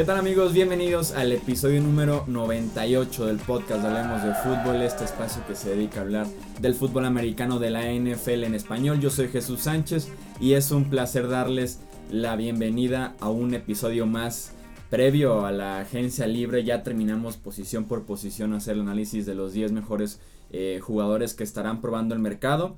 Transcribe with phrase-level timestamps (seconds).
[0.00, 0.52] ¿Qué tal amigos?
[0.52, 6.00] Bienvenidos al episodio número 98 del podcast Hablemos de Fútbol, este espacio que se dedica
[6.00, 6.26] a hablar
[6.60, 9.00] del fútbol americano de la NFL en español.
[9.00, 11.80] Yo soy Jesús Sánchez y es un placer darles
[12.10, 14.52] la bienvenida a un episodio más
[14.90, 16.64] previo a la agencia libre.
[16.64, 20.20] Ya terminamos posición por posición hacer el análisis de los 10 mejores
[20.50, 22.76] eh, jugadores que estarán probando el mercado.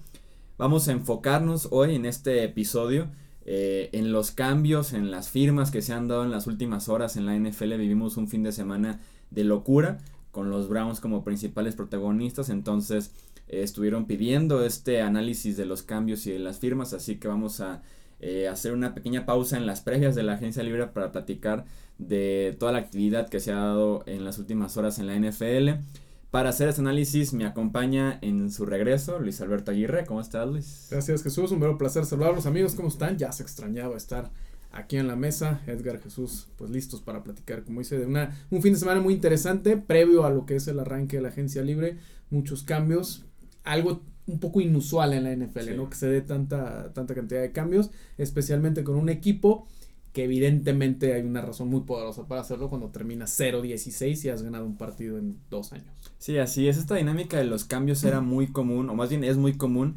[0.62, 3.08] Vamos a enfocarnos hoy en este episodio
[3.46, 7.16] eh, en los cambios, en las firmas que se han dado en las últimas horas
[7.16, 7.74] en la NFL.
[7.78, 9.00] Vivimos un fin de semana
[9.32, 9.98] de locura
[10.30, 12.48] con los Browns como principales protagonistas.
[12.48, 13.10] Entonces
[13.48, 16.92] eh, estuvieron pidiendo este análisis de los cambios y de las firmas.
[16.92, 17.82] Así que vamos a
[18.20, 21.64] eh, hacer una pequeña pausa en las previas de la agencia libre para platicar
[21.98, 25.82] de toda la actividad que se ha dado en las últimas horas en la NFL.
[26.32, 30.06] Para hacer este análisis me acompaña en su regreso Luis Alberto Aguirre.
[30.06, 30.88] ¿Cómo estás, Luis?
[30.90, 31.52] Gracias, Jesús.
[31.52, 32.74] Un verdadero placer saludarlos, amigos.
[32.74, 33.18] ¿Cómo están?
[33.18, 34.30] Ya se extrañaba estar
[34.70, 35.60] aquí en la mesa.
[35.66, 39.12] Edgar, Jesús, pues listos para platicar, como dice, de una, un fin de semana muy
[39.12, 41.98] interesante, previo a lo que es el arranque de la agencia libre.
[42.30, 43.26] Muchos cambios.
[43.62, 45.90] Algo un poco inusual en la NFL, ¿no?
[45.90, 49.66] Que se dé tanta, tanta cantidad de cambios, especialmente con un equipo
[50.12, 54.66] que evidentemente hay una razón muy poderosa para hacerlo cuando termina 0-16 y has ganado
[54.66, 55.86] un partido en dos años.
[56.18, 56.76] Sí, así es.
[56.76, 59.96] Esta dinámica de los cambios era muy común, o más bien es muy común,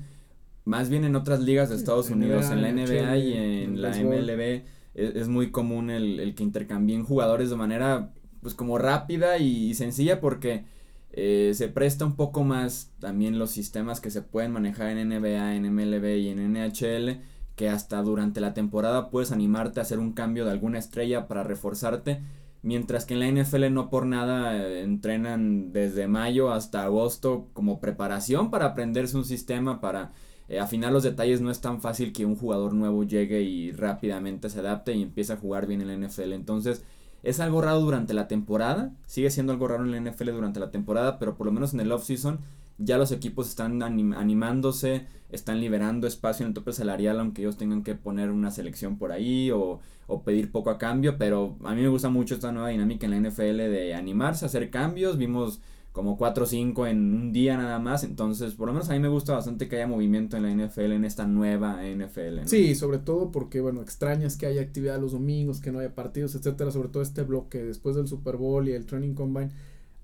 [0.63, 4.39] más bien en otras ligas de Estados Unidos, en la NBA y en la MLB,
[4.39, 10.21] e, es, muy común el, que intercambien jugadores de manera pues como rápida y, sencilla
[10.21, 10.63] porque
[11.11, 15.55] eh, se presta un poco más también los sistemas que se pueden manejar en NBA,
[15.55, 17.21] en MLB y en NHL
[17.55, 21.43] que hasta durante la temporada puedes animarte a hacer un cambio de alguna estrella para
[21.43, 22.21] reforzarte,
[22.61, 27.79] mientras que en la NFL no por nada eh, entrenan desde mayo hasta agosto como
[27.79, 30.11] preparación para aprenderse un sistema, para
[30.49, 34.49] eh, afinar los detalles, no es tan fácil que un jugador nuevo llegue y rápidamente
[34.49, 36.33] se adapte y empiece a jugar bien en la NFL.
[36.33, 36.83] Entonces,
[37.23, 40.71] es algo raro durante la temporada, sigue siendo algo raro en la NFL durante la
[40.71, 42.39] temporada, pero por lo menos en el off-season
[42.77, 47.83] ya los equipos están animándose, están liberando espacio en el tope salarial, aunque ellos tengan
[47.83, 51.81] que poner una selección por ahí o, o, pedir poco a cambio, pero a mí
[51.81, 55.61] me gusta mucho esta nueva dinámica en la NFL de animarse a hacer cambios, vimos
[55.95, 58.99] como 4 o 5 en un día nada más, entonces por lo menos a mí
[58.99, 62.47] me gusta bastante que haya movimiento en la NFL, en esta nueva NFL.
[62.47, 66.35] Sí, sobre todo porque, bueno, extrañas que haya actividad los domingos, que no haya partidos,
[66.35, 69.51] etcétera, sobre todo este bloque después del Super Bowl y el Training Combine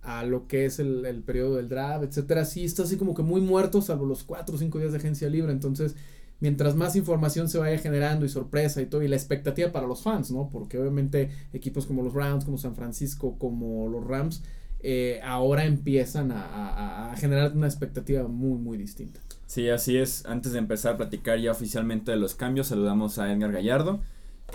[0.01, 3.21] a lo que es el, el periodo del draft, etcétera, sí está así como que
[3.21, 5.95] muy muerto, salvo los 4 o 5 días de agencia libre, entonces
[6.39, 10.01] mientras más información se vaya generando y sorpresa y todo, y la expectativa para los
[10.01, 10.49] fans, ¿no?
[10.51, 14.43] Porque obviamente equipos como los Browns, como San Francisco, como los Rams,
[14.83, 19.19] eh, ahora empiezan a, a, generar una expectativa muy, muy distinta.
[19.45, 20.25] Sí, así es.
[20.25, 24.01] Antes de empezar a platicar ya oficialmente de los cambios, saludamos a Edgar Gallardo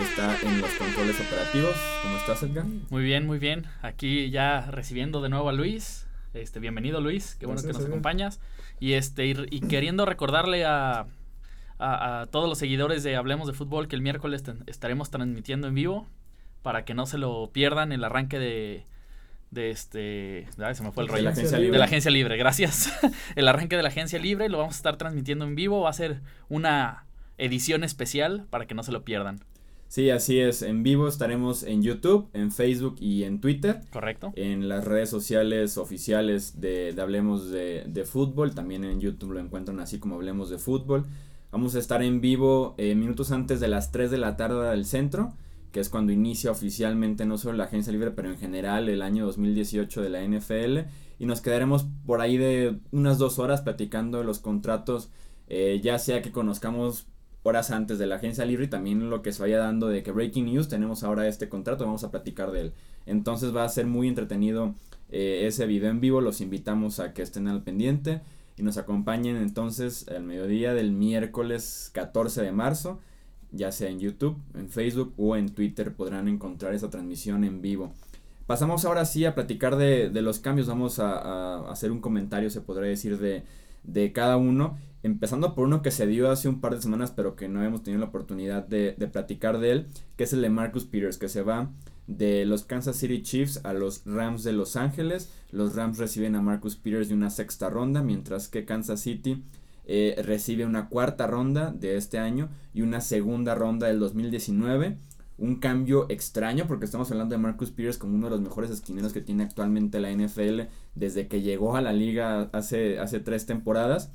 [0.03, 1.77] está en los controles operativos.
[2.03, 2.65] ¿Cómo estás, Edgar?
[2.91, 3.67] Muy bien, muy bien.
[3.83, 6.07] Aquí ya recibiendo de nuevo a Luis.
[6.34, 8.41] Este, bienvenido Luis, qué bueno que nos acompañas.
[8.79, 11.07] Y este, y, queriendo recordarle a,
[11.79, 16.07] a, todos los seguidores de Hablemos de Fútbol que el miércoles estaremos transmitiendo en vivo
[16.63, 18.84] para que no se lo pierdan el arranque de,
[19.51, 22.37] de este se me fue el rollo de la agencia libre, de la agencia libre
[22.37, 22.93] gracias
[23.37, 25.93] el arranque de la agencia libre lo vamos a estar transmitiendo en vivo va a
[25.93, 27.07] ser una
[27.39, 29.41] edición especial para que no se lo pierdan
[29.89, 30.63] Sí, así es.
[30.63, 33.81] En vivo estaremos en YouTube, en Facebook y en Twitter.
[33.93, 34.33] Correcto.
[34.35, 38.55] En las redes sociales oficiales de, Hablemos de, de, Fútbol.
[38.55, 41.07] También en YouTube lo encuentran así como Hablemos de Fútbol.
[41.53, 44.85] Vamos a estar en vivo eh, minutos antes de las 3 de la tarde del
[44.85, 45.33] centro,
[45.73, 49.25] que es cuando inicia oficialmente no solo la agencia libre, pero en general el año
[49.25, 50.91] 2018 de la NFL.
[51.19, 55.11] Y nos quedaremos por ahí de unas dos horas platicando de los contratos,
[55.49, 57.07] eh, ya sea que conozcamos
[57.47, 60.11] horas antes de la agencia libre y también lo que se vaya dando de que
[60.11, 62.73] Breaking News tenemos ahora este contrato, vamos a platicar de él.
[63.07, 64.75] Entonces va a ser muy entretenido
[65.11, 68.21] eh, ese video en vivo, los invitamos a que estén al pendiente
[68.57, 73.01] y nos acompañen entonces al mediodía del miércoles 14 de marzo,
[73.53, 77.93] ya sea en YouTube, en Facebook o en Twitter podrán encontrar esa transmisión en vivo.
[78.47, 82.91] Pasamos ahora sí a platicar de, los cambios, vamos a, hacer un comentario, se podría
[82.91, 83.45] decir, de,
[83.84, 87.37] de cada uno empezando por uno que se dio hace un par de semanas, pero
[87.37, 89.87] que no hemos tenido la oportunidad de, platicar de él,
[90.17, 91.71] que es el de Marcus Peters, que se va
[92.07, 95.33] de los Kansas City Chiefs a los Rams de Los Ángeles.
[95.51, 99.45] Los Rams reciben a Marcus Peters de una sexta ronda, mientras que Kansas City
[99.85, 104.99] eh, recibe una cuarta ronda de este año y una segunda ronda del 2019.
[105.39, 109.13] Un cambio extraño porque estamos hablando de Marcus Peters como uno de los mejores esquineros
[109.13, 110.63] que tiene actualmente la NFL
[110.95, 114.11] desde que llegó a la liga hace, hace tres temporadas.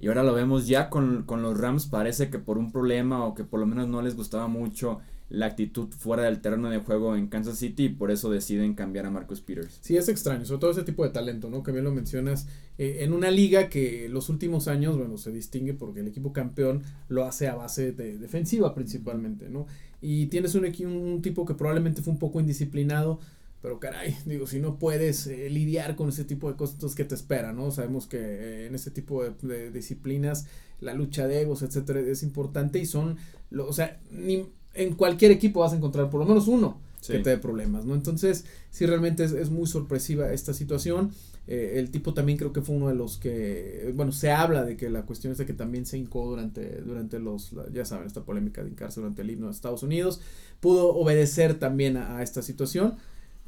[0.00, 3.34] Y ahora lo vemos ya con, con los Rams, parece que por un problema o
[3.34, 5.00] que por lo menos no les gustaba mucho
[5.30, 9.06] la actitud fuera del terreno de juego en Kansas City y por eso deciden cambiar
[9.06, 9.78] a Marcus Peters.
[9.80, 11.62] Sí, es extraño, sobre todo ese tipo de talento, ¿no?
[11.62, 12.48] Que bien lo mencionas,
[12.78, 16.82] eh, en una liga que los últimos años, bueno, se distingue porque el equipo campeón
[17.08, 19.66] lo hace a base de defensiva principalmente, ¿no?
[20.02, 23.20] Y tienes un, un tipo que probablemente fue un poco indisciplinado,
[23.62, 27.04] pero caray, digo, si no puedes eh, lidiar con ese tipo de cosas, entonces ¿qué
[27.04, 27.70] te espera, no?
[27.70, 30.46] Sabemos que eh, en ese tipo de, de, disciplinas
[30.80, 33.16] la lucha de egos, etcétera, es importante y son,
[33.50, 37.18] lo, o sea, ni en cualquier equipo vas a encontrar por lo menos uno que
[37.18, 37.94] te dé problemas, ¿no?
[37.94, 41.12] Entonces, sí, realmente es, es muy sorpresiva esta situación.
[41.46, 44.76] Eh, el tipo también creo que fue uno de los que, bueno, se habla de
[44.76, 48.22] que la cuestión es de que también se hincó durante, durante los, ya saben, esta
[48.22, 50.20] polémica de hincarse durante el himno de Estados Unidos.
[50.60, 52.96] Pudo obedecer también a, esta situación.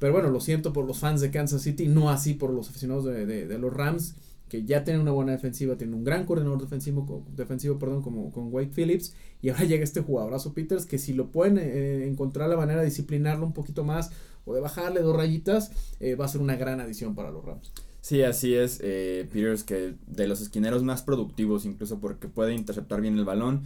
[0.02, 3.04] Pero bueno, lo siento por los fans de Kansas City, no así por los aficionados
[3.04, 4.16] de, de, los Rams
[4.48, 8.52] que ya tienen una buena defensiva, tienen un gran coordinador defensivo, defensivo perdón, como con
[8.52, 12.56] Wade Phillips, y ahora llega este jugadorazo Peters, que si lo pueden eh, encontrar la
[12.56, 14.10] manera de disciplinarlo un poquito más
[14.44, 15.70] o de bajarle dos rayitas,
[16.00, 17.70] eh, va a ser una gran adición para los Rams.
[18.00, 23.00] Sí, así es, eh, Peters, que de los esquineros más productivos, incluso porque puede interceptar
[23.00, 23.62] bien el balón,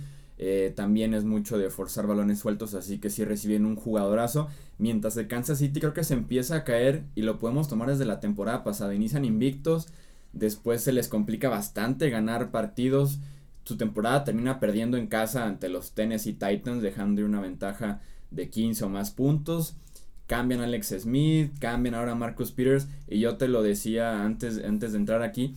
[0.75, 4.49] también es mucho de forzar balones sueltos, así que sí reciben un jugadorazo.
[4.79, 8.05] Mientras el Kansas City creo que se empieza a caer y lo podemos tomar desde
[8.05, 8.95] la temporada pasada.
[8.95, 9.89] Inician invictos,
[10.37, 13.21] Después se les complica bastante ganar partidos.
[13.65, 18.85] Su temporada termina perdiendo en casa ante los Tennessee Titans, dejando una ventaja de 15
[18.85, 19.77] o más puntos.
[20.27, 22.87] Cambian a Alex Smith, cambian ahora a Marcus Peters.
[23.09, 25.55] Y yo te lo decía antes, antes de entrar aquí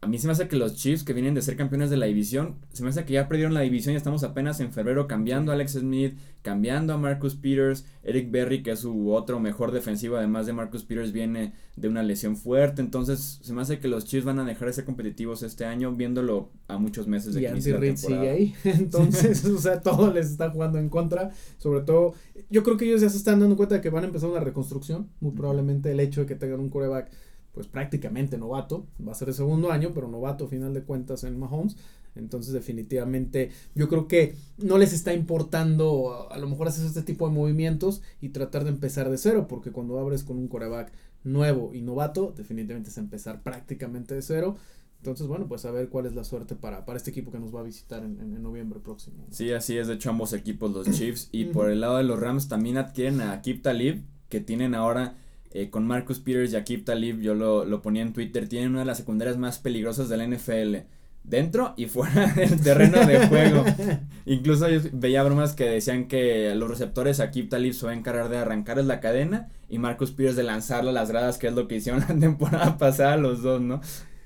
[0.00, 2.06] a mí se me hace que los Chiefs que vienen de ser campeones de la
[2.06, 5.50] división, se me hace que ya perdieron la división y estamos apenas en febrero cambiando
[5.50, 10.16] a Alex Smith, cambiando a Marcus Peters, Eric Berry que es su otro mejor defensivo,
[10.16, 14.04] además de Marcus Peters viene de una lesión fuerte, entonces se me hace que los
[14.04, 17.46] Chiefs van a dejar de ser competitivos este año viéndolo a muchos meses de y
[17.46, 22.14] Andy Reid sigue ahí, entonces, o sea, todo les está jugando en contra, sobre todo,
[22.50, 24.40] yo creo que ellos ya se están dando cuenta de que van a empezar una
[24.40, 27.10] reconstrucción, muy probablemente el hecho de que tengan un coreback
[27.58, 31.24] pues prácticamente novato, va a ser el segundo año, pero novato a final de cuentas
[31.24, 31.76] en Mahomes.
[32.14, 37.28] Entonces definitivamente yo creo que no les está importando a, lo mejor hacer este tipo
[37.28, 40.92] de movimientos y tratar de empezar de cero, porque cuando abres con un coreback
[41.24, 44.56] nuevo y novato, definitivamente es empezar prácticamente de cero.
[44.98, 47.52] Entonces, bueno, pues a ver cuál es la suerte para, para este equipo que nos
[47.52, 49.26] va a visitar en, en, noviembre próximo.
[49.32, 52.20] Sí, así es, de hecho ambos equipos, los Chiefs, y por el lado de los
[52.20, 55.16] Rams también adquieren a Kip Talib, que tienen ahora
[55.52, 58.80] eh, con Marcus Peters y Akib Talib, yo lo, lo, ponía en Twitter, tienen una
[58.80, 60.76] de las secundarias más peligrosas de la NFL.
[61.24, 63.64] Dentro y fuera del terreno de juego.
[64.26, 68.30] Incluso yo veía bromas que decían que los receptores Akib Talib se va a encargar
[68.30, 71.68] de arrancarles la cadena y Marcus Peters de lanzarlo a las gradas, que es lo
[71.68, 73.80] que hicieron la temporada pasada los dos, ¿no?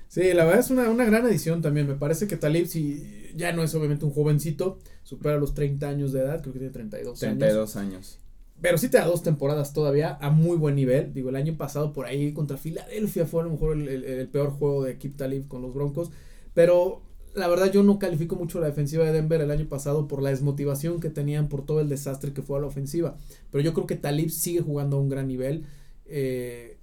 [0.07, 1.87] Sí, la verdad es una, una gran edición también.
[1.87, 6.13] Me parece que Talib, si ya no es obviamente un jovencito, supera los 30 años
[6.13, 7.93] de edad, creo que tiene 32, 32 años.
[7.93, 8.19] años.
[8.63, 11.13] Pero sí te da dos temporadas todavía a muy buen nivel.
[11.13, 14.85] Digo, el año pasado por ahí contra Filadelfia fue a lo mejor el, peor juego
[14.85, 16.11] de Kip Talib con los Broncos.
[16.53, 17.01] Pero
[17.35, 20.29] la verdad yo no califico mucho la defensiva de Denver el año pasado por la
[20.29, 23.17] desmotivación que tenían por todo el desastre que fue a la ofensiva.
[23.51, 25.65] Pero yo creo que Talib sigue jugando a un gran nivel.
[26.05, 26.77] Eh,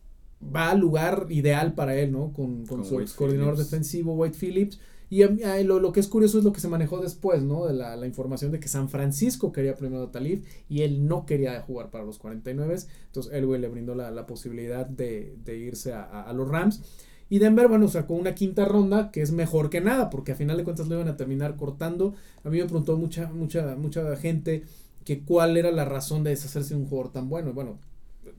[0.55, 2.35] va al lugar ideal para él, ¿no?
[2.35, 4.79] Con, su coordinador defensivo, White Phillips.
[5.11, 5.25] Y
[5.65, 7.67] lo, lo, que es curioso es lo que se manejó después, ¿no?
[7.67, 11.27] De la, la información de que San Francisco quería primero a Talib y él no
[11.27, 12.77] quería jugar para los 49.
[13.07, 16.81] Entonces Elway le brindó la, la posibilidad de, de irse a, a, los Rams.
[17.29, 20.57] Y Denver, bueno, sacó una quinta ronda que es mejor que nada, porque a final
[20.57, 22.15] de cuentas lo iban a terminar cortando.
[22.45, 24.63] A mí me preguntó mucha, mucha, mucha gente
[25.05, 27.53] que cuál era la razón de deshacerse de un jugador tan bueno.
[27.53, 27.79] Bueno,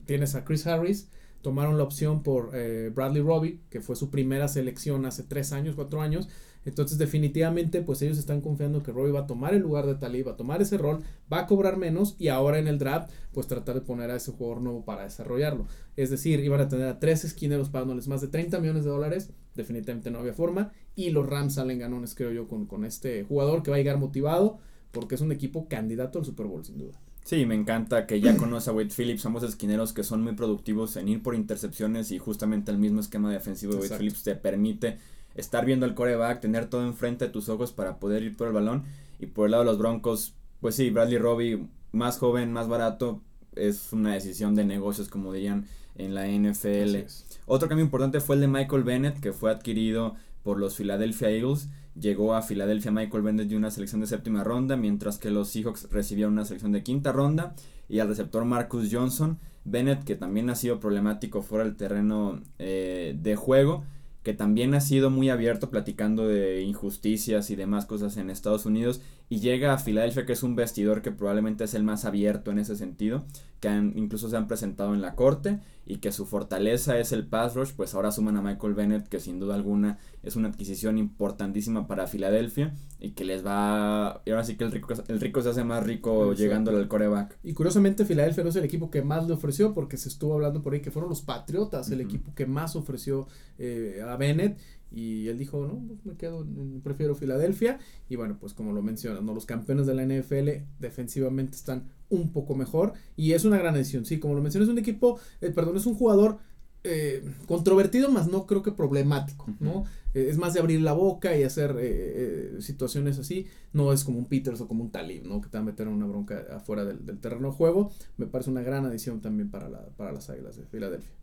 [0.05, 1.09] tienes a Chris Harris,
[1.41, 5.75] tomaron la opción por eh, Bradley Robbie, que fue su primera selección hace tres años,
[5.75, 6.29] cuatro años.
[6.65, 10.27] Entonces definitivamente pues ellos están confiando que Roy va a tomar el lugar de Talib,
[10.27, 13.47] va a tomar ese rol, va a cobrar menos y ahora en el draft pues
[13.47, 15.67] tratar de poner a ese jugador nuevo para desarrollarlo.
[15.95, 19.31] Es decir, iban a tener a tres esquineros pagándoles más de 30 millones de dólares,
[19.55, 23.63] definitivamente no había forma y los Rams salen ganones creo yo con, con este jugador
[23.63, 24.59] que va a llegar motivado
[24.91, 26.99] porque es un equipo candidato al Super Bowl sin duda.
[27.23, 30.95] Sí, me encanta que ya conoce a Wade Phillips, ambos esquineros que son muy productivos
[30.97, 34.97] en ir por intercepciones y justamente el mismo esquema defensivo de Wade Phillips te permite
[35.35, 38.53] estar viendo el coreback, tener todo enfrente de tus ojos para poder ir por el
[38.53, 38.83] balón.
[39.19, 43.21] Y por el lado de los Broncos, pues sí, Bradley Robbie, más joven, más barato,
[43.55, 46.97] es una decisión de negocios, como dirían en la NFL.
[47.45, 51.69] Otro cambio importante fue el de Michael Bennett, que fue adquirido por los Philadelphia Eagles.
[52.00, 55.89] Llegó a Philadelphia Michael Bennett de una selección de séptima ronda, mientras que los Seahawks
[55.91, 57.55] recibieron una selección de quinta ronda.
[57.89, 63.15] Y al receptor Marcus Johnson, Bennett, que también ha sido problemático fuera del terreno eh,
[63.21, 63.83] de juego
[64.23, 69.01] que también ha sido muy abierto platicando de injusticias y demás cosas en Estados Unidos
[69.29, 72.59] y llega a Filadelfia que es un vestidor que probablemente es el más abierto en
[72.59, 73.25] ese sentido,
[73.61, 77.27] que han, incluso se han presentado en la corte y que su fortaleza es el
[77.27, 80.97] pass rush, pues ahora suman a Michael Bennett que sin duda alguna es una adquisición
[80.97, 85.41] importantísima para Filadelfia y que les va, y ahora sí que el rico, el rico
[85.41, 87.37] se hace más rico llegando al coreback.
[87.43, 90.63] Y curiosamente Filadelfia no es el equipo que más le ofreció porque se estuvo hablando
[90.63, 93.27] por ahí que fueron los Patriotas el equipo que más ofreció
[93.59, 94.57] eh, a Bennett
[94.91, 96.45] y él dijo, no, pues me quedo,
[96.83, 97.79] prefiero Filadelfia.
[98.10, 99.33] Y bueno, pues como lo mencionas, ¿no?
[99.33, 102.93] los campeones de la NFL defensivamente están un poco mejor.
[103.15, 105.86] Y es una gran decisión, sí, como lo mencionas, es un equipo, eh, perdón, es
[105.86, 106.39] un jugador
[106.83, 109.86] eh, controvertido, más no creo que problemático, ¿no?
[110.13, 113.48] Eh, es más de abrir la boca y hacer situaciones así.
[113.71, 115.39] No es como un Peters o como un Talib, ¿no?
[115.39, 117.91] Que te va a meter una bronca afuera del, del terreno de juego.
[118.17, 121.20] Me parece una gran adición también para, la, para las Águilas de Filadelfia.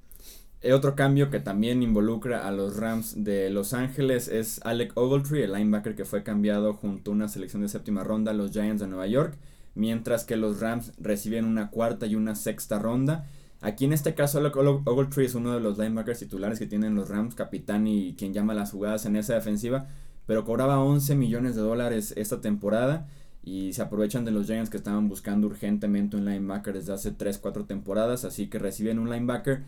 [0.64, 5.52] Otro cambio que también involucra a los Rams de Los Ángeles es Alec Ogletree, el
[5.52, 9.06] linebacker que fue cambiado junto a una selección de séptima ronda los Giants de Nueva
[9.06, 9.38] York,
[9.76, 13.28] mientras que los Rams reciben una cuarta y una sexta ronda.
[13.60, 17.08] Aquí en este caso Alec Ogletree es uno de los linebackers titulares que tienen los
[17.08, 19.86] Rams, capitán y quien llama las jugadas en esa defensiva,
[20.26, 23.06] pero cobraba 11 millones de dólares esta temporada
[23.44, 27.64] y se aprovechan de los Giants que estaban buscando urgentemente un linebacker desde hace 3-4
[27.64, 29.62] temporadas, así que reciben un linebacker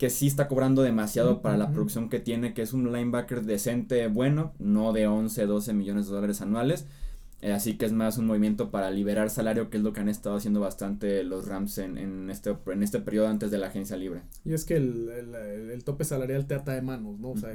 [0.00, 4.08] que sí está cobrando demasiado para la producción que tiene, que es un linebacker decente,
[4.08, 6.86] bueno, no de 11, 12 millones de dólares anuales.
[7.42, 10.08] Eh, así que es más un movimiento para liberar salario, que es lo que han
[10.08, 13.98] estado haciendo bastante los Rams en, en, este, en este periodo antes de la agencia
[13.98, 14.22] libre.
[14.42, 17.32] Y es que el, el, tope salarial te ata de manos, ¿no?
[17.32, 17.50] O sea,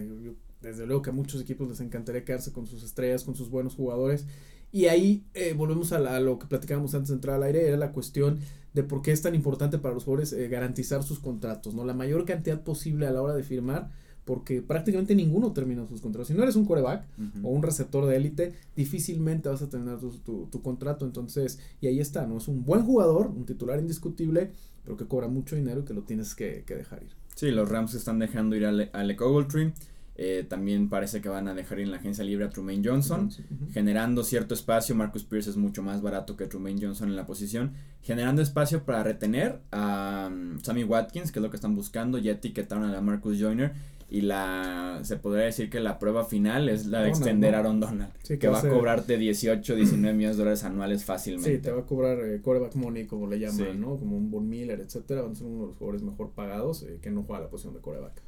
[0.61, 3.73] desde luego que a muchos equipos les encantaría quedarse con sus estrellas, con sus buenos
[3.73, 4.27] jugadores.
[4.71, 7.91] Y ahí eh, volvemos a, lo que platicábamos antes de entrar al aire, era la
[7.91, 8.37] cuestión
[8.75, 11.86] de por qué es tan importante para los jugadores eh, garantizar sus contratos, ¿no?
[11.86, 13.89] La mayor cantidad posible a la hora de firmar,
[14.25, 16.27] porque prácticamente ninguno termina sus contratos.
[16.27, 17.05] Si no eres un coreback
[17.41, 22.01] o un receptor de élite, difícilmente vas a tener tu, tu, contrato, entonces, y ahí
[22.01, 22.38] está, ¿no?
[22.38, 24.51] Es un buen jugador, un titular indiscutible,
[24.84, 27.12] pero que cobra mucho dinero y que lo tienes que, que dejar ir.
[27.36, 29.74] Sí, los Rams están dejando ir a, Le Alec Ogletree.
[30.17, 33.29] Eh, también parece que van a dejar en la agencia libre a Trumaine Johnson,
[33.74, 34.95] generando cierto espacio.
[34.95, 39.03] Marcus Pierce es mucho más barato que Trumaine Johnson en la posición, generando espacio para
[39.03, 42.17] retener a um, Sammy Watkins, que es lo que están buscando.
[42.17, 43.74] Ya etiquetaron a la Marcus Joyner.
[44.07, 47.79] Y la se podría decir que la prueba final es la de extender a Aaron
[47.79, 51.55] Donald, que, va a cobrarte 18, 19 millones de dólares anuales fácilmente.
[51.55, 53.98] Sí, te va a cobrar eh, coreback money, como le llaman, ¿no?
[53.98, 55.24] Como un Von Miller, etcétera.
[55.24, 57.74] Van a ser uno de los jugadores mejor pagados eh, que no juega la posición
[57.74, 58.22] de coreback.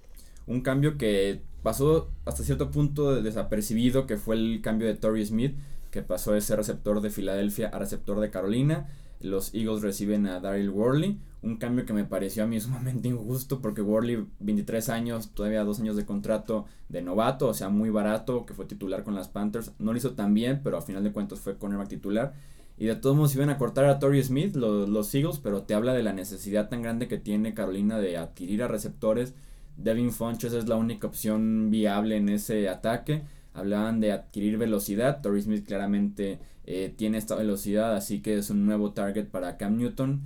[0.48, 5.56] Un cambio que pasó hasta cierto punto desapercibido, que fue el cambio de Torrey Smith,
[5.92, 8.88] que pasó de ser receptor de Filadelfia a receptor de Carolina.
[9.20, 13.62] Los Eagles reciben a Daryl Worley, un cambio que me pareció a mí sumamente injusto
[13.62, 18.46] porque Worley, 23 años, todavía dos años de contrato de novato, o sea, muy barato,
[18.46, 19.74] que fue titular con las Panthers.
[19.80, 22.34] No lo hizo tan bien, pero a final de cuentas fue cornerback titular.
[22.78, 25.74] Y de todos modos iban a cortar a Torrey Smith, los, los Eagles, pero te
[25.74, 29.34] habla de la necesidad tan grande que tiene Carolina de adquirir a receptores
[29.78, 33.24] Devin Funches es la única opción viable en ese ataque.
[33.54, 35.22] Hablaban de adquirir velocidad.
[35.22, 39.78] Torrey Smith claramente eh, tiene esta velocidad, así que es un nuevo target para Cam
[39.78, 40.22] Newton.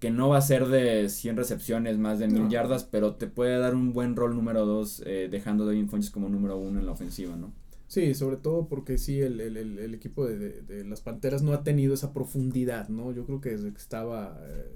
[0.00, 3.58] Que no va a ser de 100 recepciones, más de 1000 yardas, pero te puede
[3.58, 6.86] dar un buen rol número 2, eh, dejando a Devin Funches como número 1 en
[6.86, 7.52] la ofensiva, ¿no?
[7.88, 11.62] Sí, sobre todo porque sí, el, el, el, equipo de, de, las Panteras no ha
[11.62, 13.12] tenido esa profundidad, ¿no?
[13.12, 14.74] Yo creo que desde que estaba eh,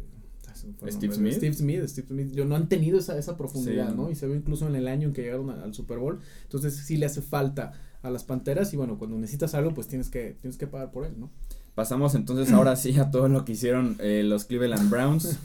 [0.89, 1.35] Steve Smith.
[1.35, 4.11] Steve Smith, Steve Smith, no han tenido esa, esa profundidad, ¿no?
[4.11, 6.21] Y se ve incluso en el año en que llegaron al Super Bowl.
[6.43, 10.09] Entonces sí le hace falta a las Panteras y bueno, cuando necesitas algo, pues tienes
[10.09, 11.31] que, tienes que pagar por él, ¿no?
[11.75, 15.39] Pasamos entonces ahora sí a todo lo que hicieron eh, los Cleveland Browns.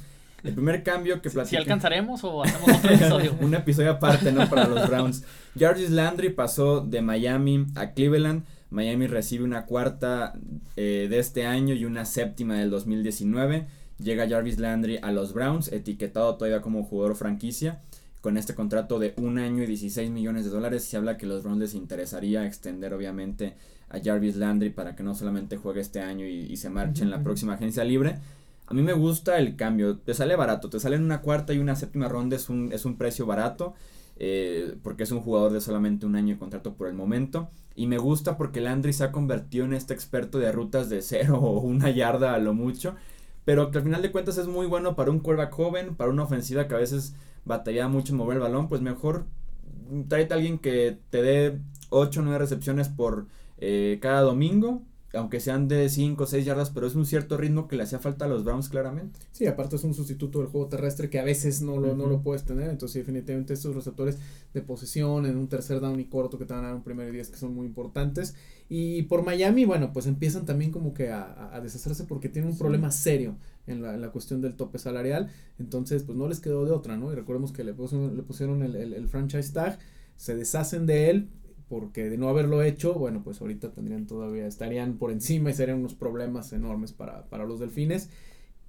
[0.44, 1.56] El primer cambio que platiqué.
[1.56, 3.36] ¿Si alcanzaremos o hacemos otro episodio?
[3.42, 4.48] Un episodio aparte, ¿no?
[4.48, 5.24] Para los Browns.
[5.58, 8.44] Jarvis Landry pasó de Miami a Cleveland.
[8.70, 10.34] Miami recibe una cuarta
[10.76, 13.68] eh, de este año y una séptima del 2019.
[13.98, 17.82] Llega Jarvis Landry a los Browns, etiquetado todavía como jugador franquicia.
[18.20, 21.44] Con este contrato de un año y 16 millones de dólares, se habla que los
[21.44, 23.56] Browns les interesaría extender obviamente
[23.90, 27.24] a Jarvis Landry para que no solamente juegue este año y, se marche en la
[27.24, 28.18] próxima agencia libre.
[28.68, 31.60] A mí me gusta el cambio, te sale barato, te sale en una cuarta y
[31.60, 33.76] una séptima ronda, es un, es un precio barato.
[34.18, 37.50] Eh, porque es un jugador de solamente un año de contrato por el momento.
[37.76, 41.40] Y me gusta porque Landry se ha convertido en este experto de rutas de cero
[41.42, 42.96] o una yarda a lo mucho
[43.46, 46.24] pero que al final de cuentas es muy bueno para un quarterback joven, para una
[46.24, 49.26] ofensiva que a veces batalla mucho en mover el balón, pues mejor
[50.08, 51.60] tráete a alguien que te dé
[51.90, 54.82] 8 o 9 recepciones por eh, cada domingo,
[55.16, 58.00] aunque sean de 5 o 6 yardas, pero es un cierto ritmo que le hacía
[58.00, 59.20] falta a los Browns claramente.
[59.32, 62.22] Sí, aparte es un sustituto del juego terrestre que a veces no lo, no lo
[62.22, 64.18] puedes tener, entonces definitivamente estos receptores
[64.54, 67.10] de posesión en un tercer down y corto que te van a dar un primer
[67.10, 68.36] y diez que son muy importantes.
[68.70, 72.58] Y por Miami, bueno, pues empiezan también como que a, a deshacerse porque tienen un
[72.58, 73.36] problema serio
[73.68, 76.98] en la, en la, cuestión del tope salarial, entonces pues no les quedó de otra,
[76.98, 77.12] ¿no?
[77.12, 79.80] Y recordemos que le pusieron, le pusieron el, el, el franchise tag,
[80.16, 81.30] se deshacen de él,
[81.70, 85.80] porque de no haberlo hecho, bueno, pues ahorita tendrían todavía, estarían por encima y serían
[85.80, 88.10] unos problemas enormes para, para los delfines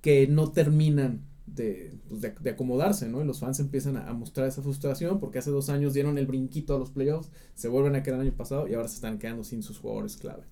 [0.01, 3.23] que no terminan de, pues de, acomodarse, ¿no?
[3.23, 6.27] Y los fans empiezan a, a, mostrar esa frustración porque hace dos años dieron el
[6.27, 9.19] brinquito a los playoffs, se vuelven a quedar el año pasado y ahora se están
[9.19, 10.43] quedando sin sus jugadores clave.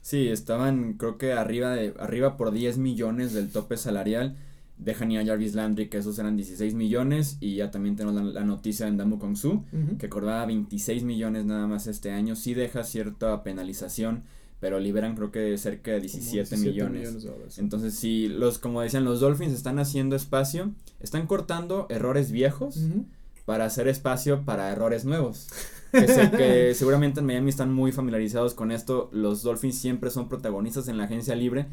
[0.00, 4.36] Sí, estaban creo que arriba de arriba por 10 millones del tope salarial
[4.78, 8.40] dejan ya a Jarvis Landry, que esos eran 16 millones, y ya también tenemos la,
[8.40, 9.98] la noticia en Damu Kong Su, uh -huh.
[9.98, 14.22] que cobraba 26 millones nada más este año, sí deja cierta penalización,
[14.60, 17.22] pero liberan creo que cerca de 17, 17 millones.
[17.22, 17.30] de.
[17.58, 22.80] Entonces, sí, los, como decían, los Dolphins están haciendo espacio, están cortando errores viejos uh
[22.80, 23.04] -huh.
[23.44, 25.48] para hacer espacio para errores nuevos.
[25.92, 30.88] que, que seguramente en Miami están muy familiarizados con esto, los Dolphins siempre son protagonistas
[30.88, 31.66] en la agencia libre,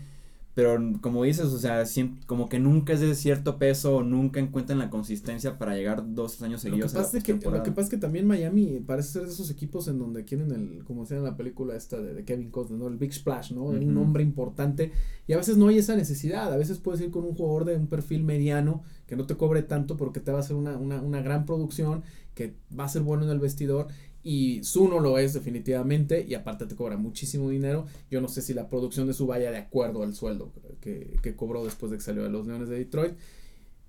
[0.53, 1.83] pero como dices, o sea,
[2.25, 6.41] como que nunca es de cierto peso o nunca encuentran la consistencia para llegar dos
[6.41, 6.93] años seguidos.
[6.93, 9.29] Lo que, pasa es que, lo que pasa es que también Miami parece ser de
[9.29, 12.51] esos equipos en donde quieren el, como decía en la película esta de, de Kevin
[12.51, 12.87] Costner, ¿no?
[12.87, 13.63] El Big Splash, ¿no?
[13.63, 13.87] Uh -huh.
[13.87, 14.91] Un hombre importante
[15.27, 17.75] y a veces no hay esa necesidad, a veces puedes ir con un jugador de
[17.77, 21.01] un perfil mediano que no te cobre tanto porque te va a hacer una, una,
[21.01, 22.03] una gran producción,
[22.33, 23.87] que va a ser bueno en el vestidor
[24.23, 27.85] y su no lo es definitivamente y aparte te cobra muchísimo dinero.
[28.09, 31.35] Yo no sé si la producción de su vaya de acuerdo al sueldo que, que
[31.35, 33.13] cobró después de que salió de los Leones de Detroit.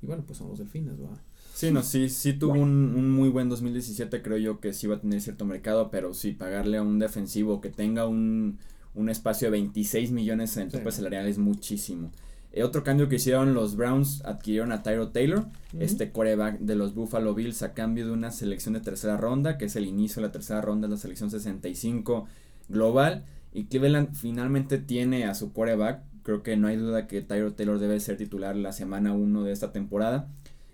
[0.03, 1.21] Y bueno, pues son los Delfines, ¿verdad?
[1.55, 4.97] Sí, no, sí, sí tuvo un, un, muy buen 2017, creo yo que sí va
[4.97, 8.59] a tener cierto mercado, pero sí, pagarle a un defensivo que tenga un,
[8.95, 12.11] un espacio de 26 millones en el tope salarial es muchísimo.
[12.53, 15.83] Eh, otro cambio que hicieron los Browns adquirieron a Tyro Taylor, uh -huh.
[15.83, 19.65] este quarterback de los Buffalo Bills a cambio de una selección de tercera ronda, que
[19.65, 22.27] es el inicio de la tercera ronda, la selección 65
[22.69, 23.25] global.
[23.55, 26.03] Y Cleveland finalmente tiene a su quarterback.
[26.23, 29.53] Creo que no hay duda que Tyro Taylor debe ser titular la semana 1 de
[29.53, 30.29] esta temporada.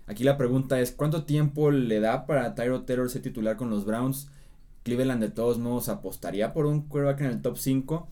[0.05, 3.85] Aquí la pregunta es, ¿cuánto tiempo le da para Tyro Taylor ser titular con los
[3.85, 4.29] Browns?
[4.83, 8.07] Cleveland de todos modos apostaría por un quarterback en el top 5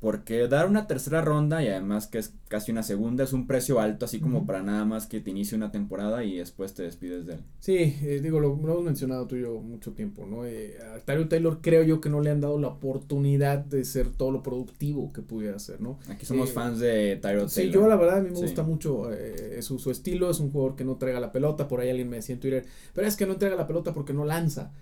[0.00, 3.80] porque dar una tercera ronda y además que es casi una segunda es un precio
[3.80, 4.46] alto, así como uh -huh.
[4.46, 7.40] para nada más que te inicie una temporada y después te despides de él.
[7.60, 10.46] Sí, eh, digo, lo, lo, hemos mencionado tú y yo mucho tiempo, ¿no?
[10.46, 14.30] Eh, a Taylor creo yo que no le han dado la oportunidad de ser todo
[14.30, 15.98] lo productivo que pudiera ser, ¿no?
[16.08, 17.50] Aquí somos eh, fans de Tyler Taylor.
[17.50, 18.42] Sí, yo la verdad a mí me sí.
[18.42, 21.80] gusta mucho eh, su, su estilo, es un jugador que no traiga la pelota, por
[21.80, 24.24] ahí alguien me decía en Twitter, pero es que no entrega la pelota porque no
[24.24, 24.72] lanza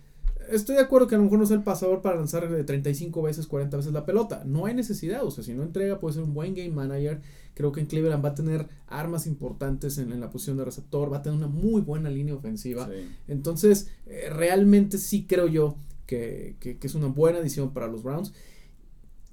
[0.50, 3.22] estoy de acuerdo que a lo mejor no es el pasador para lanzar de 35
[3.22, 4.42] veces, 40 veces la pelota.
[4.44, 7.20] No hay necesidad, o sea, si no entrega puede ser un buen game manager.
[7.54, 11.12] Creo que en Cleveland va a tener armas importantes en, en la posición de receptor,
[11.12, 12.86] va a tener una muy buena línea ofensiva.
[12.86, 13.08] Sí.
[13.26, 18.02] Entonces, eh, realmente sí creo yo que, que, que, es una buena adición para los
[18.02, 18.32] Browns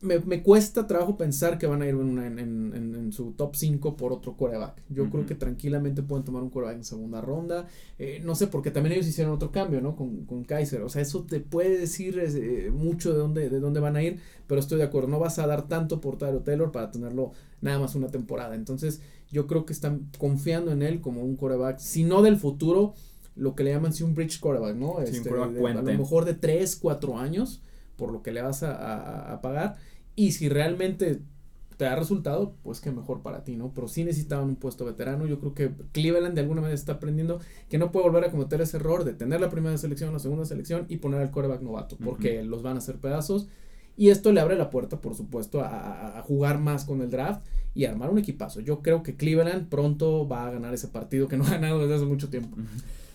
[0.02, 3.32] me, me, cuesta trabajo pensar que van a ir en, una, en, en, en su
[3.32, 4.82] top 5 por otro coreback.
[4.90, 5.12] Yo uh -huh.
[5.12, 7.68] creo que tranquilamente pueden tomar un coreback en segunda ronda.
[7.98, 9.96] Eh, no sé, porque también ellos hicieron otro cambio, ¿no?
[9.96, 10.82] Con, con Kaiser.
[10.82, 14.20] O sea, eso te puede decir eh, mucho de dónde, de dónde van a ir,
[14.48, 15.08] pero estoy de acuerdo.
[15.08, 17.32] No vas a dar tanto por Tyler Taylor para tenerlo
[17.62, 18.56] nada más una temporada.
[18.56, 22.94] Entonces, yo creo que están confiando en él como un coreback, si no del futuro,
[23.36, 24.98] lo que le llaman si un bridge coreback, ¿no?
[25.06, 27.62] Sí, este, un de, a lo mejor de 3, 4 años
[27.98, 29.78] por lo que le vas a, a, a pagar
[30.16, 31.22] y si realmente
[31.78, 33.72] te da resultado, pues que mejor para ti, ¿no?
[33.74, 35.26] Pero sí necesitaban un puesto veterano.
[35.26, 38.62] Yo creo que Cleveland de alguna manera está aprendiendo que no puede volver a cometer
[38.62, 41.98] ese error de tener la primera selección, la segunda selección y poner al coreback novato,
[41.98, 42.48] porque uh -huh.
[42.48, 43.48] los van a hacer pedazos.
[43.98, 47.46] Y esto le abre la puerta, por supuesto, a, a, jugar más con el draft
[47.74, 48.60] y armar un equipazo.
[48.60, 51.96] Yo creo que Cleveland pronto va a ganar ese partido que no ha ganado desde
[51.96, 52.58] hace mucho tiempo.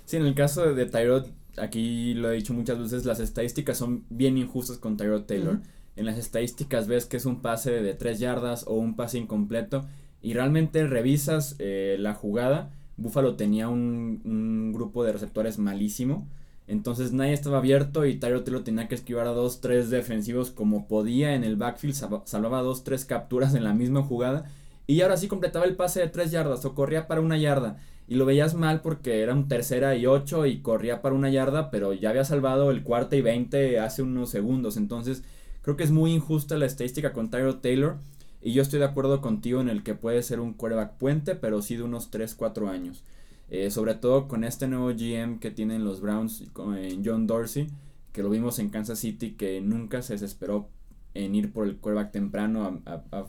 [0.07, 1.27] Sí, en el caso de Tyrod,
[1.59, 5.55] aquí lo he dicho muchas veces, las estadísticas son bien injustas con Tyrod Taylor.
[5.55, 8.97] Uh -huh en las estadísticas ves que es un pase de 3 yardas o un
[8.97, 9.85] pase incompleto
[10.23, 16.27] y realmente revisas eh, la jugada, Buffalo tenía un, un, grupo de receptores malísimo,
[16.67, 20.89] entonces nadie estaba abierto y Tyro Taylor tenía que esquivar a 2, 3 defensivos como
[20.89, 24.51] podía en el backfield, salvaba 2, 3 capturas en la misma jugada
[24.87, 27.79] y ahora sí completaba el pase de 3 yardas o corría para una yarda
[28.11, 31.71] y lo veías mal porque era un tercera y 8 y corría para una yarda,
[31.71, 35.23] pero ya había salvado el cuarta y 20 hace unos segundos, entonces
[35.63, 37.99] Creo que es muy injusta la estadística con Tyro Taylor.
[38.43, 41.61] Y yo estoy de acuerdo contigo en el que puede ser un quarterback puente, pero
[41.61, 43.05] sí de unos 3-4 años.
[43.51, 46.45] Eh, sobre todo con este nuevo GM que tienen los Browns,
[46.77, 47.67] eh, John Dorsey,
[48.13, 50.69] que lo vimos en Kansas City, que nunca se desesperó
[51.13, 52.81] en ir por el quarterback temprano,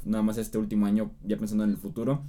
[0.05, 2.23] nada más este último año, ya pensando en el futuro.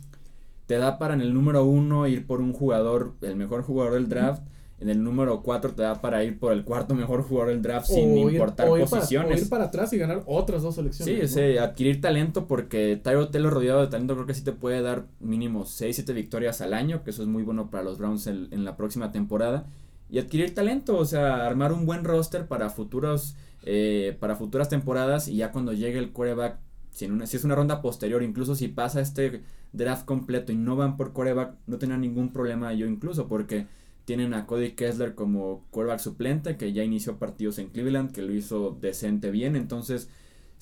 [0.72, 4.08] Te da para en el número uno ir por un jugador, el mejor jugador del
[4.08, 4.42] draft.
[4.80, 7.88] En el número 4 te da para ir por el cuarto mejor jugador del draft
[7.88, 9.42] sin importar posiciones.
[9.42, 11.14] Ir para, atrás y ganar otras dos selecciones.
[11.14, 14.80] Sí, ese, adquirir talento porque Tyro Taylor rodeado de talento creo que sí te puede
[14.80, 18.26] dar mínimo 6, 7 victorias al año, que eso es muy bueno para los Browns
[18.26, 19.66] en, en la próxima temporada.
[20.08, 25.28] Y adquirir talento, o sea, armar un buen roster para futuros eh, para futuras temporadas
[25.28, 26.56] y ya cuando llegue el quarterback,
[26.92, 30.76] si, una, si es una ronda posterior, incluso si pasa este draft completo y no
[30.76, 33.66] van por quarterback, no tendrán ningún problema yo incluso porque
[34.04, 38.34] tienen a Cody Kessler como quarterback suplente que ya inició partidos en Cleveland, que lo
[38.34, 40.08] hizo decente bien, entonces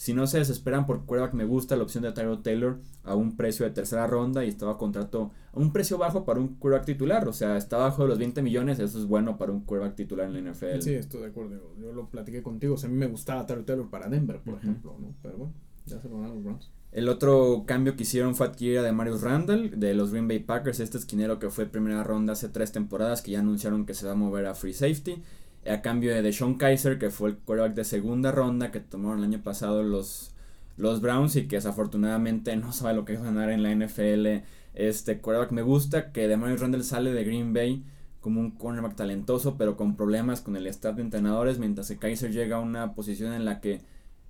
[0.01, 3.37] si no se desesperan por quarterback, me gusta la opción de Tyrod Taylor a un
[3.37, 7.29] precio de tercera ronda y estaba contrato a un precio bajo para un quarterback titular.
[7.29, 10.27] O sea, está bajo de los 20 millones, eso es bueno para un quarterback titular
[10.27, 10.81] en la NFL.
[10.81, 11.77] Sí, estoy de acuerdo.
[11.79, 12.77] Yo lo platiqué contigo.
[12.77, 15.14] O sea, a mí me gustaba Tyrod Taylor para Denver, por ejemplo, ¿no?
[15.20, 15.53] Pero bueno,
[15.85, 16.70] ya se lo van los Browns.
[16.92, 20.40] El otro cambio que hicieron fue adquirir a de Marius Randall de los Green Bay
[20.40, 24.07] Packers, este esquinero que fue primera ronda hace tres temporadas, que ya anunciaron que se
[24.07, 25.22] va a mover a free safety
[25.66, 29.24] a cambio de Sean Kaiser, que fue el quarterback de segunda ronda que tomaron el
[29.24, 30.33] año pasado los
[30.76, 34.44] los Browns y que desafortunadamente no sabe lo que es ganar en la NFL.
[34.74, 37.85] Este quarterback me gusta que Demarius Randall sale de Green Bay
[38.20, 42.33] como un cornerback talentoso, pero con problemas con el staff de entrenadores, mientras que Kaiser
[42.33, 43.81] llega a una posición en la que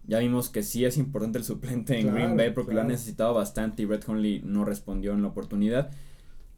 [0.07, 3.35] ya vimos que sí es importante el suplente en Green Bay porque lo ha necesitado
[3.35, 5.91] bastante y Brett Hundley no respondió en la oportunidad.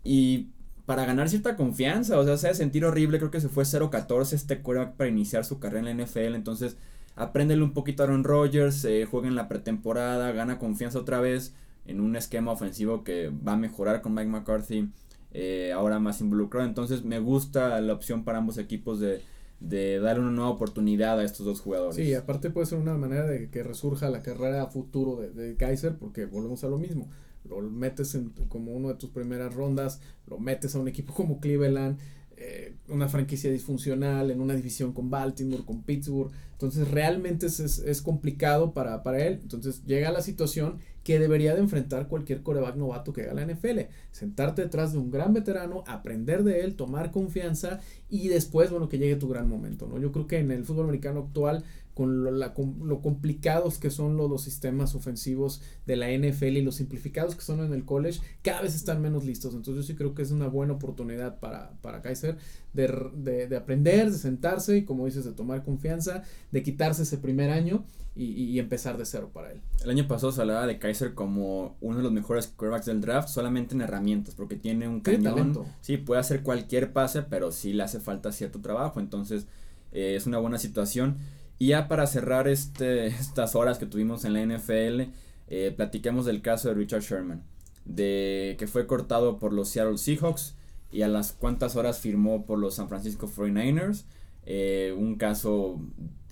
[0.05, 0.49] Y
[0.87, 4.63] para ganar cierta confianza, o sea, se sentir horrible, creo que se fue 0-14 este
[4.63, 6.77] quarterback para iniciar su carrera en la NFL, entonces
[7.15, 11.55] apréndele un poquito a Aaron Rodgers, eh, juega en la pretemporada, gana confianza otra vez
[11.87, 14.89] en un esquema ofensivo que va a mejorar con Mike McCarthy
[15.33, 16.67] eh, ahora más involucrado.
[16.67, 19.23] Entonces me gusta la opción para ambos equipos de,
[19.63, 21.97] de darle una nueva oportunidad a estos dos jugadores.
[21.97, 25.97] Sí, aparte puede ser una manera de que resurja la carrera futuro de, de Kaiser
[25.97, 27.09] porque volvemos a lo mismo.
[27.49, 31.41] Lo metes en, como uno de tus primeras rondas, lo metes a un equipo como
[31.41, 31.99] Cleveland,
[32.37, 36.33] eh, una franquicia disfuncional en una división con Baltimore, con Pittsburgh.
[36.53, 39.39] Entonces realmente es, es, complicado para, para, él.
[39.43, 43.81] Entonces llega la situación que debería de enfrentar cualquier coreback novato que haga la NFL.
[44.11, 48.99] Sentarte detrás de un gran veterano, aprender de él, tomar confianza y después, bueno, que
[48.99, 49.87] llegue tu gran momento.
[49.87, 49.99] ¿no?
[49.99, 54.17] Yo creo que en el fútbol americano actual con lo, la, lo complicados que son
[54.17, 58.21] los, los, sistemas ofensivos de la NFL y los simplificados que son en el college,
[58.43, 59.55] cada vez están menos listos.
[59.55, 62.37] Entonces yo sí creo que es una buena oportunidad para, para Kaiser
[62.73, 67.19] de, de, de aprender, de sentarse y como dices, de tomar confianza, de quitarse ese
[67.19, 69.63] primer año y, y, empezar de cero para él.
[69.83, 73.29] El año pasado se hablaba de Kaiser como uno de los mejores quarterbacks del draft,
[73.29, 75.59] solamente en herramientas, porque tiene un cañón.
[75.81, 79.01] Sí, puede hacer cualquier pase, pero sí le hace falta cierto trabajo.
[79.01, 79.47] Entonces
[79.93, 81.17] eh, es una buena situación.
[81.63, 85.13] Y ya para cerrar este, estas horas que tuvimos en la NFL,
[85.47, 87.45] eh, platiquemos del caso de Richard Sherman,
[87.85, 90.57] de que fue cortado por los Seattle Seahawks
[90.91, 94.03] y a las cuantas horas firmó por los San Francisco 49ers.
[94.45, 95.79] Eh, un caso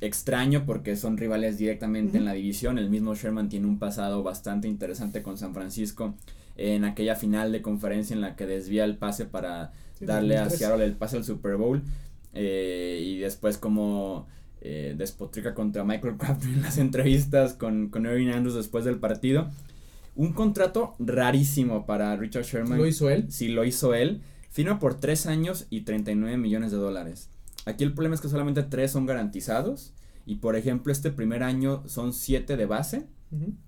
[0.00, 2.76] extraño porque son rivales directamente en la división.
[2.76, 6.16] El mismo Sherman tiene un pasado bastante interesante con San Francisco
[6.56, 10.84] en aquella final de conferencia en la que desvía el pase para darle a Seattle
[10.84, 11.82] el pase al Super Bowl.
[12.34, 14.26] Eh, y después como
[14.62, 19.50] eh, despotrica contra Michael Crabtree en las entrevistas con, con Erin Andrews después del partido.
[20.16, 22.78] Un contrato rarísimo para Richard Sherman.
[22.78, 23.26] ¿Lo hizo él?
[23.30, 24.22] Sí, lo hizo él.
[24.50, 27.30] Firma por 3 años y 39 millones de dólares.
[27.64, 29.94] Aquí el problema es que solamente 3 son garantizados.
[30.26, 33.06] Y por ejemplo, este primer año son 7 de base.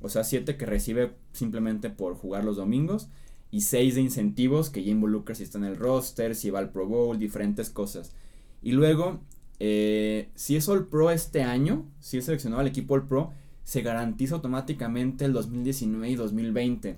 [0.01, 3.09] O sea, 7 que recibe simplemente por jugar los domingos.
[3.51, 6.71] Y 6 de incentivos que ya involucra si está en el roster, si va al
[6.71, 8.13] Pro Bowl, diferentes cosas.
[8.61, 9.21] Y luego
[9.65, 13.31] eh, si es All Pro este año, si es seleccionado al equipo All Pro,
[13.63, 16.97] se garantiza automáticamente el 2019 y 2020.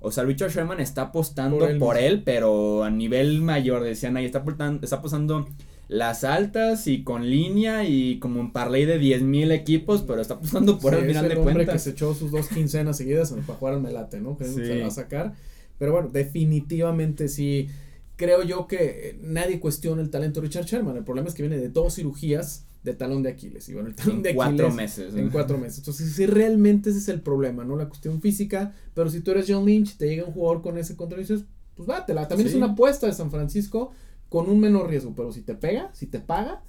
[0.00, 4.42] O sea, Richard Sherman está apostando por él, pero a nivel mayor, decían ahí, está,
[4.82, 5.46] está apostando
[5.86, 10.34] las altas y con línea y como un parlay de 10 mil equipos, pero está
[10.34, 13.56] apostando por él al final de hombre que se echó sus dos quincenas seguidas para
[13.56, 14.36] jugar al melate, ¿no?
[14.36, 15.34] Que se va a sacar.
[15.78, 17.68] Pero bueno, definitivamente sí
[18.20, 20.94] creo yo que nadie cuestiona el talento de Richard Sherman.
[20.94, 23.66] El problema es que viene de dos cirugías de talón de Aquiles.
[23.70, 25.14] Y bueno, el talón en de cuatro meses.
[25.14, 25.78] En cuatro meses.
[25.78, 27.76] Entonces, si realmente ese es el problema, ¿no?
[27.76, 28.74] La cuestión física.
[28.92, 31.46] Pero si tú eres John Lynch, te llega un jugador con ese control y dices,
[31.74, 32.28] pues dátela.
[32.28, 33.90] También es una apuesta de San Francisco
[34.28, 35.14] con un menor riesgo.
[35.16, 36.62] Pero si te pega, si te paga,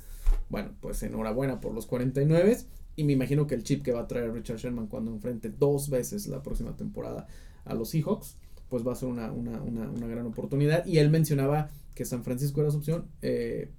[0.47, 2.59] bueno, pues enhorabuena por los 49.
[2.95, 5.89] Y me imagino que el chip que va a traer Richard Sherman cuando enfrente dos
[5.89, 7.27] veces la próxima temporada
[7.65, 8.37] a los Seahawks
[8.71, 10.83] pues va a ser una, una, una, una gran oportunidad.
[10.87, 13.05] Y él mencionaba que San Francisco era su opción.
[13.21, 13.69] Eh,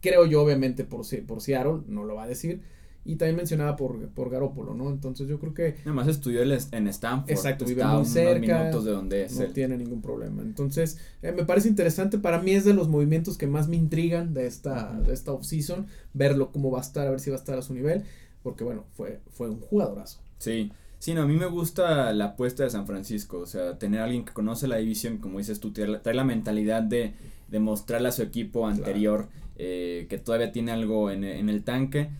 [0.00, 2.60] creo yo, obviamente, por, por Seattle, no lo va a decir.
[3.04, 4.90] y también mencionaba por, por Garópolo, ¿no?
[4.90, 5.76] Entonces yo creo que...
[5.82, 7.30] Además estudió en Stanford.
[7.30, 8.60] Exacto, vive muy cerca.
[8.60, 10.42] minutos de donde es no tiene ningún problema.
[10.42, 14.34] Entonces eh, me parece interesante, para mí es de los movimientos que más me intrigan
[14.34, 17.40] de esta, de esta offseason, verlo cómo va a estar, a ver si va a
[17.40, 18.04] estar a su nivel,
[18.42, 20.20] porque bueno, fue, fue un jugadorazo.
[20.38, 20.70] Sí.
[21.02, 24.04] Sí, no, a mí me gusta la apuesta de San Francisco, o sea, tener a
[24.04, 27.14] alguien que conoce la división, como dices tú, trae la, mentalidad de,
[27.48, 32.10] de mostrarle a su equipo anterior eh, que todavía tiene algo en, en el tanque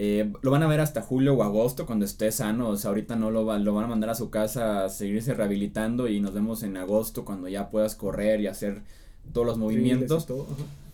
[0.00, 2.68] eh, lo van a ver hasta julio o agosto cuando esté sano.
[2.68, 5.34] O sea, ahorita no lo, va, lo van a mandar a su casa a seguirse
[5.34, 8.84] rehabilitando y nos vemos en agosto cuando ya puedas correr y hacer
[9.32, 10.26] todos los movimientos.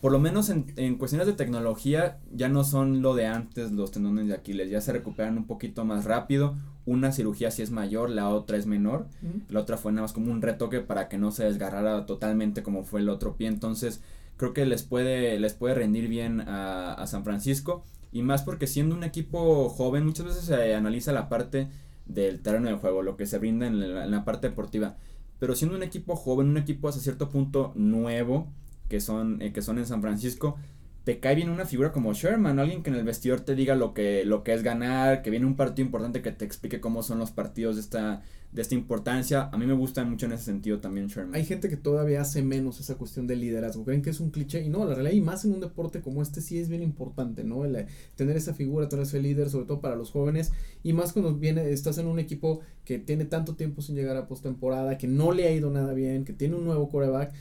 [0.01, 3.91] Por lo menos en, en, cuestiones de tecnología ya no son lo de antes los
[3.91, 4.71] tendones de Aquiles.
[4.71, 6.57] Ya se recuperan un poquito más rápido.
[6.85, 9.07] Una cirugía sí es mayor, la otra es menor.
[9.49, 12.85] La otra fue nada más como un retoque para que no se desgarrara totalmente como
[12.85, 13.49] fue el otro pie.
[13.49, 14.03] Entonces
[14.37, 17.83] creo que les puede, les puede rendir bien a, a San Francisco.
[18.13, 21.69] Y más porque siendo un equipo joven, muchas veces se analiza la parte
[22.07, 24.97] del terreno de juego, lo que se brinda en la, parte deportiva.
[25.39, 28.49] Pero siendo un equipo joven, un equipo hasta cierto punto nuevo,
[28.89, 30.57] que son, eh, que son en San Francisco,
[31.05, 33.93] te cae bien una figura como Sherman, alguien que en el vestidor te diga lo
[33.93, 37.19] que, lo que es ganar, que viene un partido importante que te explique cómo son
[37.19, 39.51] los partidos de esta, de esta importancia.
[39.53, 41.35] A mí me gusta mucho en ese sentido también Sherman.
[41.35, 44.63] Hay gente que todavía hace menos esa cuestión del liderazgo, creen que es un cliché
[44.63, 47.45] y no, la realidad y más en un deporte como este sí es bien importante,
[47.45, 47.67] ¿no?
[47.67, 47.85] El,
[48.17, 51.71] tener esa figura, tener ese líder, sobre todo para los jóvenes y más cuando viene,
[51.71, 55.47] estás en un equipo que tiene tanto tiempo sin llegar a postemporada, que no le
[55.47, 57.35] ha ido nada bien, que tiene un nuevo coreback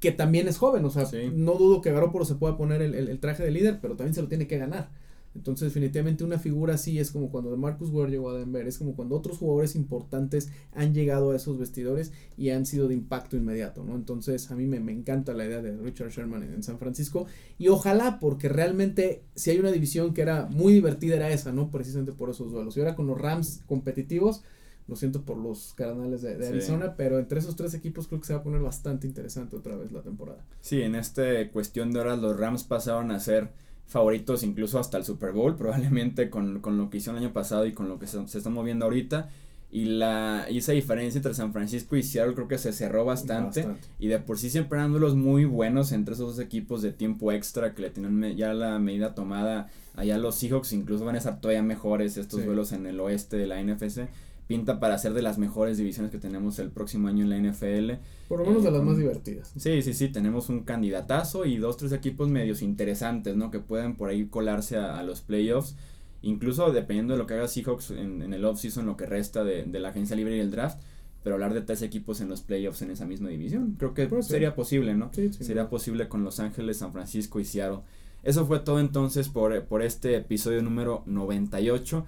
[0.00, 3.42] que también es joven, o sea, no dudo que Garoppolo se pueda poner el, traje
[3.42, 4.88] de líder, pero también se lo tiene que ganar.
[5.34, 8.96] Entonces, definitivamente una figura así es como cuando Marcus Ware llegó a Denver, es como
[8.96, 13.84] cuando otros jugadores importantes han llegado a esos vestidores y han sido de impacto inmediato,
[13.84, 13.94] ¿no?
[13.94, 17.26] Entonces, a mí me, encanta la idea de Richard Sherman en, San Francisco
[17.58, 21.70] y ojalá, porque realmente si hay una división que era muy divertida era esa, ¿no?
[21.70, 22.76] Precisamente por esos duelos.
[22.76, 24.42] Y ahora con los Rams competitivos,
[24.90, 28.34] lo siento por los Cardenales de, Arizona, pero entre esos tres equipos creo que se
[28.34, 30.44] va a poner bastante interesante otra vez la temporada.
[30.60, 31.22] Sí, en esta
[31.52, 33.50] cuestión de horas los Rams pasaron a ser
[33.86, 37.72] favoritos incluso hasta el Super Bowl, probablemente con, lo que hicieron el año pasado y
[37.72, 39.30] con lo que se, se está moviendo ahorita.
[39.72, 43.68] Y, la, y esa diferencia entre San Francisco y Seattle creo que se cerró bastante,
[44.00, 47.72] Y de por sí siempre los muy buenos entre esos dos equipos de tiempo extra
[47.72, 49.70] que le tienen ya la medida tomada.
[49.94, 53.46] Allá los Seahawks incluso van a estar todavía mejores estos vuelos en el oeste de
[53.46, 54.08] la NFC
[54.50, 58.02] pinta para ser de las mejores divisiones que tenemos el próximo año en la NFL.
[58.26, 59.52] Por lo menos de las más divertidas.
[59.56, 63.52] Sí, sí, sí, tenemos un candidatazo y dos, tres equipos medios interesantes, ¿no?
[63.52, 65.76] Que pueden por ahí colarse a, los playoffs.
[66.22, 69.62] Incluso dependiendo de lo que haga Seahawks en, en el offseason, lo que resta de,
[69.62, 70.80] de, la agencia libre y el draft.
[71.22, 73.76] Pero hablar de tres equipos en los playoffs en esa misma división.
[73.78, 75.10] Creo que sería posible, ¿no?
[75.12, 77.82] Sí, sería posible con Los Ángeles, San Francisco y Seattle.
[78.24, 82.04] Eso fue todo entonces por, por este episodio número 98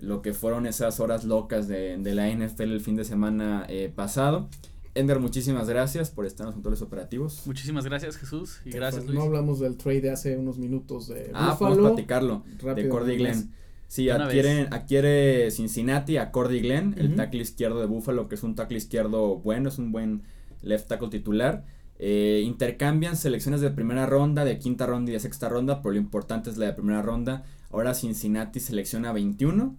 [0.00, 3.92] lo que fueron esas horas locas de, de la NFL el fin de semana eh,
[3.94, 4.48] pasado.
[4.94, 7.42] Ender, muchísimas gracias por estar en los controles operativos.
[7.46, 8.60] Muchísimas gracias, Jesús.
[8.64, 9.16] Y gracias, Luis.
[9.16, 12.44] No hablamos del trade de hace unos minutos de Ah, podemos platicarlo.
[12.76, 13.52] de Cordy Glenn.
[13.88, 18.54] Sí, adquiere, adquiere Cincinnati a Cordy Glenn, el tackle izquierdo de Buffalo, que es un
[18.54, 20.22] tackle izquierdo bueno, es un buen
[20.62, 21.64] left tackle titular.
[21.98, 25.98] Eh, intercambian selecciones de primera ronda, de quinta ronda y de sexta ronda, pero lo
[25.98, 27.44] importante es la de primera ronda.
[27.70, 29.76] Ahora Cincinnati selecciona 21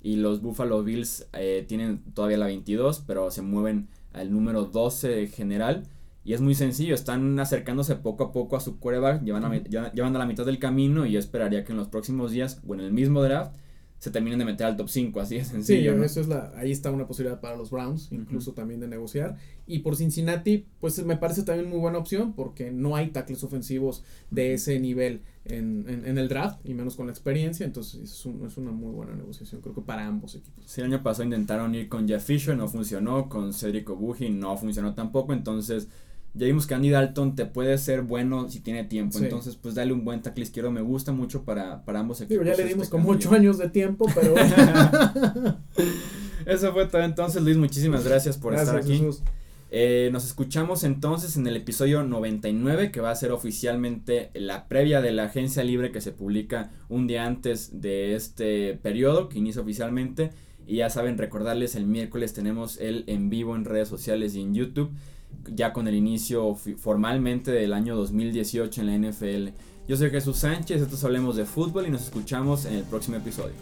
[0.00, 5.28] y los Buffalo Bills eh, tienen todavía la 22, pero se mueven al número 12
[5.28, 5.84] general.
[6.24, 10.14] Y es muy sencillo, están acercándose poco a poco a su quarterback, llevan a, llevan
[10.14, 12.80] a la mitad del camino y yo esperaría que en los próximos días o en
[12.80, 13.54] el mismo draft
[13.98, 15.96] se terminen de meter al top 5, así de sencillo.
[15.96, 19.36] Sí, eso es la, ahí está una posibilidad para los Browns, incluso también de negociar.
[19.66, 24.04] Y por Cincinnati, pues me parece también muy buena opción porque no hay tackles ofensivos
[24.30, 28.56] de ese nivel en, en, el draft y menos con la experiencia, entonces es, es,
[28.58, 30.64] una muy buena negociación, creo que para ambos equipos.
[30.66, 34.56] Sí, el año pasado intentaron ir con Jeff Fisher, no funcionó, con Cedric Obuji no
[34.56, 35.88] funcionó tampoco, entonces
[36.34, 39.18] ya vimos que Andy Dalton te puede ser bueno si tiene tiempo.
[39.18, 40.70] Entonces, pues dale un buen tackle izquierdo.
[40.70, 42.46] Me gusta mucho para, para ambos equipos.
[42.46, 44.34] ya le dimos este como ocho años de tiempo, pero.
[46.46, 47.56] Eso fue todo entonces, Luis.
[47.56, 49.02] Muchísimas gracias por estar aquí.
[49.70, 55.02] Eh, nos escuchamos entonces en el episodio 99, que va a ser oficialmente la previa
[55.02, 59.60] de la agencia libre que se publica un día antes de este periodo, que inicia
[59.60, 60.30] oficialmente.
[60.66, 64.54] Y ya saben, recordarles, el miércoles tenemos el en vivo en redes sociales y en
[64.54, 64.90] YouTube
[65.54, 69.48] ya con el inicio formalmente del año 2018 en la NFL.
[69.86, 73.54] Yo soy Jesús Sánchez, estos hablemos de fútbol y nos escuchamos en el próximo episodio.